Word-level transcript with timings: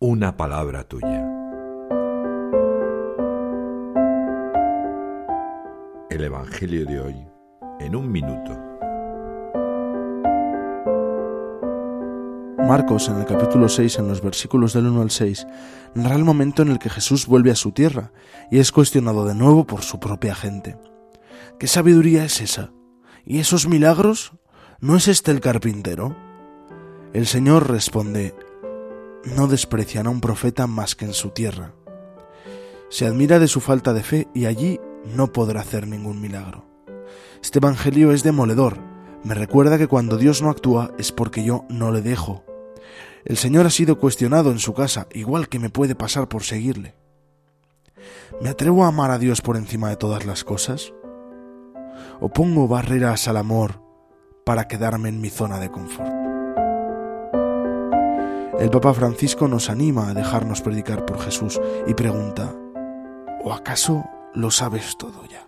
una 0.00 0.36
palabra 0.36 0.84
tuya. 0.84 1.24
El 6.10 6.24
Evangelio 6.24 6.84
de 6.84 7.00
hoy 7.00 7.26
en 7.80 7.96
un 7.96 8.10
minuto. 8.10 8.58
Marcos, 12.66 13.08
en 13.08 13.18
el 13.18 13.24
capítulo 13.24 13.68
6, 13.68 13.98
en 13.98 14.08
los 14.08 14.20
versículos 14.20 14.72
del 14.72 14.86
1 14.86 15.02
al 15.02 15.10
6, 15.10 15.46
narra 15.94 16.16
el 16.16 16.24
momento 16.24 16.62
en 16.62 16.70
el 16.70 16.78
que 16.78 16.90
Jesús 16.90 17.26
vuelve 17.26 17.50
a 17.50 17.56
su 17.56 17.72
tierra 17.72 18.12
y 18.50 18.58
es 18.58 18.72
cuestionado 18.72 19.24
de 19.26 19.34
nuevo 19.34 19.64
por 19.64 19.82
su 19.82 20.00
propia 20.00 20.34
gente. 20.34 20.76
¿Qué 21.58 21.66
sabiduría 21.66 22.24
es 22.24 22.40
esa? 22.40 22.72
¿Y 23.24 23.38
esos 23.38 23.68
milagros? 23.68 24.32
¿No 24.80 24.96
es 24.96 25.08
este 25.08 25.30
el 25.30 25.40
carpintero? 25.40 26.16
El 27.12 27.26
Señor 27.26 27.70
responde, 27.70 28.34
no 29.26 29.46
desprecian 29.46 30.06
a 30.06 30.10
un 30.10 30.20
profeta 30.20 30.66
más 30.66 30.94
que 30.94 31.04
en 31.04 31.14
su 31.14 31.30
tierra. 31.30 31.72
Se 32.88 33.06
admira 33.06 33.38
de 33.38 33.48
su 33.48 33.60
falta 33.60 33.92
de 33.92 34.02
fe 34.02 34.28
y 34.34 34.46
allí 34.46 34.80
no 35.04 35.32
podrá 35.32 35.60
hacer 35.60 35.86
ningún 35.86 36.20
milagro. 36.20 36.64
Este 37.42 37.58
Evangelio 37.58 38.12
es 38.12 38.22
demoledor. 38.22 38.78
Me 39.22 39.34
recuerda 39.34 39.78
que 39.78 39.88
cuando 39.88 40.16
Dios 40.16 40.42
no 40.42 40.50
actúa 40.50 40.92
es 40.98 41.12
porque 41.12 41.44
yo 41.44 41.64
no 41.68 41.90
le 41.90 42.02
dejo. 42.02 42.44
El 43.24 43.36
Señor 43.36 43.66
ha 43.66 43.70
sido 43.70 43.98
cuestionado 43.98 44.50
en 44.50 44.58
su 44.58 44.74
casa, 44.74 45.06
igual 45.12 45.48
que 45.48 45.58
me 45.58 45.70
puede 45.70 45.94
pasar 45.94 46.28
por 46.28 46.42
seguirle. 46.42 46.94
¿Me 48.40 48.50
atrevo 48.50 48.84
a 48.84 48.88
amar 48.88 49.10
a 49.10 49.18
Dios 49.18 49.40
por 49.40 49.56
encima 49.56 49.88
de 49.88 49.96
todas 49.96 50.26
las 50.26 50.44
cosas? 50.44 50.92
¿O 52.20 52.28
pongo 52.28 52.68
barreras 52.68 53.28
al 53.28 53.38
amor 53.38 53.82
para 54.44 54.68
quedarme 54.68 55.08
en 55.08 55.20
mi 55.20 55.30
zona 55.30 55.58
de 55.58 55.70
confort? 55.70 56.23
El 58.58 58.70
Papa 58.70 58.94
Francisco 58.94 59.48
nos 59.48 59.68
anima 59.68 60.08
a 60.08 60.14
dejarnos 60.14 60.62
predicar 60.62 61.04
por 61.04 61.20
Jesús 61.20 61.60
y 61.86 61.94
pregunta, 61.94 62.54
¿o 63.42 63.52
acaso 63.52 64.04
lo 64.32 64.50
sabes 64.50 64.96
todo 64.96 65.24
ya? 65.26 65.43